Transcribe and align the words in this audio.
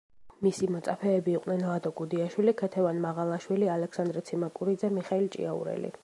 მისი 0.45 0.67
მოწაფეები 0.75 1.33
იყვნენ: 1.39 1.59
ლადო 1.71 1.91
გუდიაშვილი, 1.99 2.53
ქეთევან 2.61 3.01
მაღალაშვილი, 3.03 3.67
ალექსანდრე 3.75 4.23
ციმაკურიძე, 4.31 4.91
მიხეილ 4.97 5.29
ჭიაურელი. 5.37 5.93